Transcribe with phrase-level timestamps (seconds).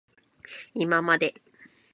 [0.73, 1.35] いままで